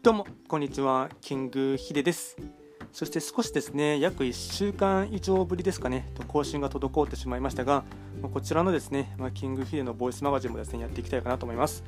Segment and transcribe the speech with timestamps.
[0.00, 1.10] どうもこんにちは。
[1.20, 2.36] キングヒデです。
[2.92, 7.84] そして少しですね約1週間以上ぶりですかね更新が滞ってしまいましたが
[8.32, 11.82] こちらのですね、まキングヒデのボイスマガジンもですねやっていきたいかなと思います。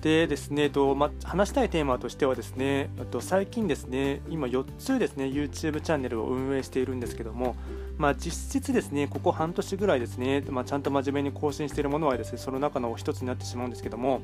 [0.00, 7.54] でですね、とま、話したいテーマとしてはですね、と最近ですね、今4つですね、YouTube チャンネルを運営しているんですけども、
[7.98, 14.22] まあ、実質ですね、ここ半年ぐらいですね、まあ、ちゃんと真面目に更新しているものはですね、その中の1つになってしまうんですけども、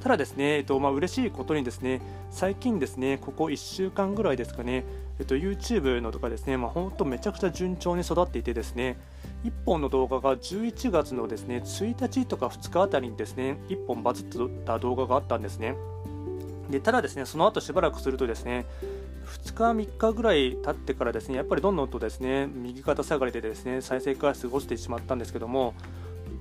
[0.00, 2.00] ただですね、えっとまあ嬉しいことにですね、
[2.30, 4.84] 最近ですね、ここ1週間ぐらいですかね、
[5.18, 8.98] えっと、YouTube のとかですね、まあ、本当めちゃくちゃ順調に育っていてですね、
[9.44, 14.26] 1本の動画が11月のですね、1日とか2日あたりにですね、1本バズっ
[14.64, 15.76] た動画があったんですね。
[16.70, 18.64] でただですね、その後しばらくするとですね、
[19.26, 25.74] 2日、3日ぐらい経ってからですね、やっぱりどんどんとですね、右肩下がりでですね、再生回数が落ちてしまったんですけども、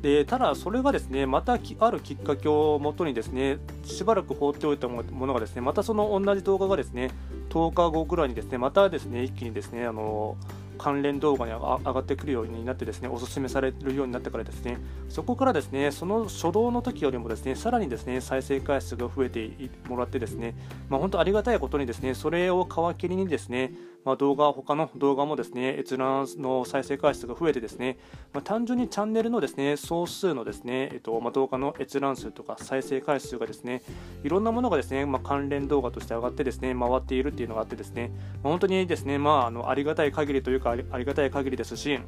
[0.02, 7.12] でただ、それがですねまたあるきっかけをもとにですねしばらく放っておいたものがですねまたその同じ動画がですね
[7.50, 10.38] 10日後ぐらいにですねまたですね一気にですねあの
[10.80, 14.78] 関連動画に上がってくるようになってですねお勧めされるようになってからですね
[15.10, 19.52] そこからですねその初動の時よりもですねさらにですね再生回数が増えて
[19.90, 20.56] もらってですね
[20.88, 23.74] まあ、本当ありがたいことにですねそれを皮切りにですね
[24.06, 27.98] まあ、動画、他の動画もですね閲覧の再生回数が増えてですね、
[28.34, 33.82] まあ、単純にチャンネルのですね総数のですね、えっとまあ、動画の閲覧数とか再生回数がですね
[34.24, 42.00] いろんなものがですね、まあ、関連動画として上がってですね回っているっていうのがあってですね、まあ、本当にですね、まあ、あのありがたい限りというかありがたい限りですし、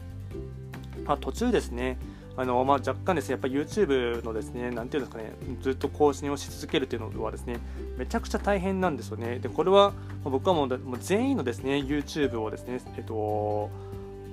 [1.05, 1.98] まあ、途中ですね
[2.37, 7.57] あのまあ、若干ですね、やっぱ YouTube のですね、なんていうんですかね、ずっと更新をし続けるというのはですね、
[7.97, 9.39] めちゃくちゃ大変なんですよね。
[9.39, 9.93] で、これは
[10.23, 13.69] 僕はもうもう全員のですね、YouTube をですね、えっと、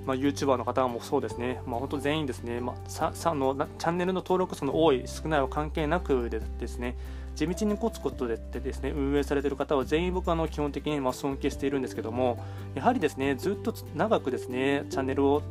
[0.05, 6.95] まあ、YouTuber の方もそうですね、まあ、本当全員ですね、まあ、ささのチャンネルの登録数の多い、少ないは関係なくでですね、
[7.39, 12.43] 地道にコツコツとでですね運営されている方は全員僕はあの基本的にま尊敬しているんですけども
[12.75, 15.41] やはりですねずっと長くですねチャンネルを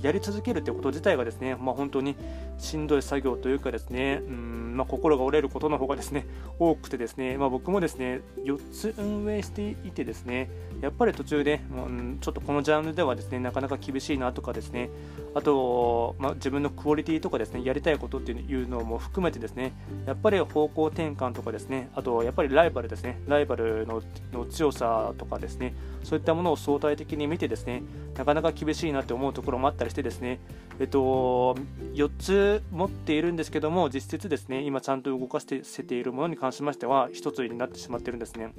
[0.00, 2.14] やり続けるということ自体がですね、まあ、本当に
[2.58, 6.26] しんどい作業というかですね、うんまあ、心が折れることの方がですね
[6.58, 10.50] 多くてですね、まあ、僕もですね4つ運営していてですね
[10.80, 14.90] やっぱり途中で、うん、ちょっとこのジャンルではですねなかなか厳しいなとかですね
[15.34, 19.72] あと、ま、自分のクオリティとかですねやりたいことっていうのも含めてですね
[20.06, 24.02] やっぱり方向転換とかですねあとやっぱりライバルですねライバルの
[24.50, 27.82] 強さとかですねそういったものを相対的に見てですね
[28.16, 30.40] なかなか厳しいなって思うところもあったりしてですね
[30.78, 31.56] えっと
[31.94, 35.46] 4つ持っているんですけども実質ですね今ちゃんと動かせ
[35.82, 38.52] ているものに関しましては1つになってしまってるんですね。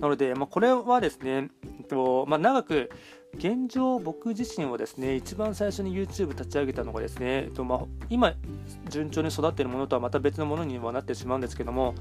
[0.00, 1.48] なので、まあ、これはですね、
[1.78, 2.90] えっとまあ、長く
[3.38, 8.34] 現状、僕自身はですね一番最初に YouTube 立ち上げたのがですね、えっとまあ、今、
[8.88, 11.94] 順調に育っているものとはまた別のものにはなってしまうんですけども、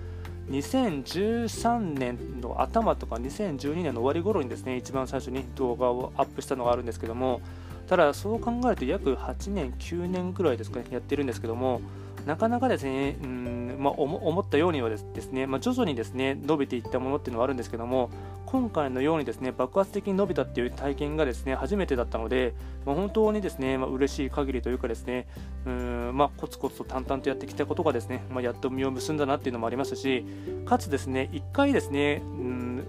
[0.50, 7.42] 2013年の頭とか2012年の終わり頃にですね一番最初に動画をアップしたのがあるんですけども
[7.88, 11.82] ただそう考えると約8年9年くらいですかねやってるんですけども
[12.26, 18.10] なかなかですね、うんまあ、思ったようにはですね、まあ、徐々にですね伸びていったものっていうのはあるんですけども
[18.46, 22.54] 今回のようにですね爆発的に伸びたっていう体験がですね初めてだったので、
[22.86, 25.28] まあ、本当にですね、まあ、嬉しい限りというかですね
[25.66, 30.26] うん、まあ、コツコツと淡々とやってきたことがですね、まあ、やっと実を結んだなっていうのもありますし
[30.66, 32.88] かつですね1回ですねうん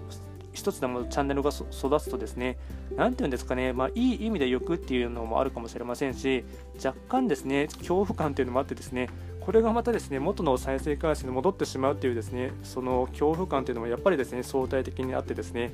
[0.57, 2.57] 一つでもチャンネルが育つとですね、
[2.95, 6.43] なんていうんですかね、まあ、いい意味で欲っていうのもあるかもしれませんし、
[6.83, 9.09] 若干ですね、恐怖感というのもあってですね、
[9.47, 15.71] これがまたですね元の再生回数に戻ってしまうというですねその恐怖感というのもやっぱりですね相対的にあってですね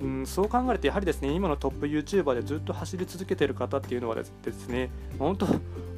[0.00, 5.46] うん、そう考えると、やはりですね今のトップ YouTuber でずっと走り続けている方っていうのはですね本当、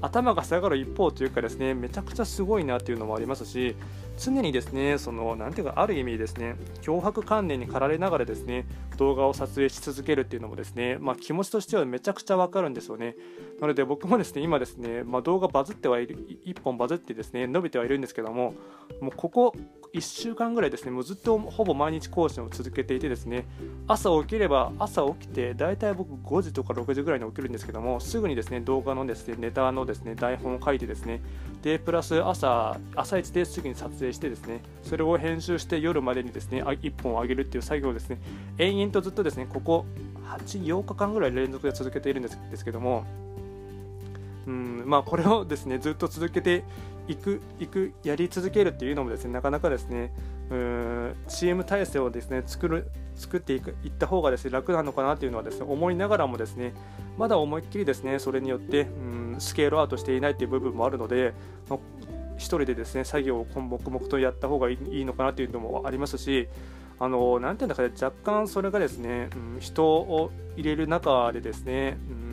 [0.01, 3.75] 頭が下がる一方というか、ですねめちゃくちゃすごいなっていうのもありますし、
[4.17, 8.67] 常にですねそのなんていうか、ある意味ですね脅迫観念に駆られながらですね
[8.97, 13.17] 動画を撮影し続けるっていうのもですね、まあ、気持ちとしてはめちゃくちゃわかるんですよね。
[13.61, 18.55] なので僕もですね今ですね、まあ、動画バズってはいる、1本バズってですね伸びてはいるんですけども、
[19.01, 19.55] もうここ
[19.93, 23.47] 1週間ぐらいですね、もうずっとほぼ毎日更新を続けていてですね、
[23.87, 31.23] 朝起きれば、朝起きて、大体僕5時とか6時ぐらいに起きるんですけども、すぐにですね、動画のですね、ネタのですね、台本を書いてですね、
[31.63, 38.19] で、プラス朝、朝一ですぐに撮影してですね、それを編集して夜までにですね、1本を上げるっていう作業をですね、
[38.59, 39.87] 延々とずっとですね、ここ
[40.29, 43.05] 8、8日間ぐらい連続で続けているんですですけども、
[44.47, 46.65] うんまあ、これをですねずっと続けて
[47.09, 50.13] いくいくやり続けるっていうのもですねなかなかですね
[50.51, 50.57] うー
[51.11, 56.75] んチーム体制をですね作る作っていくいった方がですね楽なのかなというのはですね思いながらもですね
[57.17, 61.33] まだ思いっきりですねそれによってうんスケールアウトしていないという部分もあるので、
[61.69, 61.79] まあ、
[62.37, 66.49] 1人でですね作業を黙々とやった方がいいのかなというのもありますし
[67.01, 72.28] あのなんていうんだかね若干それがですね、うん、人を入れる中でですね、うん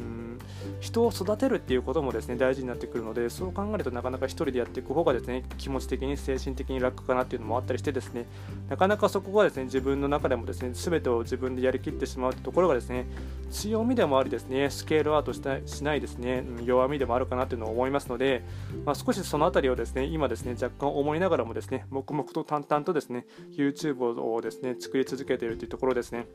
[0.85, 8.25] 人を育てるっていうこともですね大事になってくるのでそう考えるとなかなか1人でやっていく方がですね気持ち的に精神的に楽かなっていうのもあったりしてですね
[8.69, 13.07] なかなかそこがですね自分の中でもですね全てを自分でやりきってしまうところがですね
[13.49, 18.43] 強みでもありですねスケールアウトしたしないですね弱みでもあるかなというのを思いますので、
[18.85, 26.27] まあ、少しその辺りをですね今ですね若干思いながらもですね黙々と淡々とですね YouTube をですね作り続けているというところですね。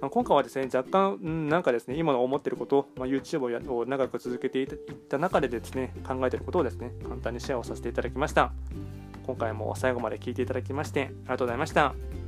[0.00, 4.76] 今回はですね若干、うん、なんかですね今の思っていること、まあ、YouTube を長く続けていっ
[5.08, 8.52] た中でですね考えていることをですね簡単にシェアをさせていただきました。
[9.26, 12.25] 今回も最後まで聞いていただきましてありがとうございました。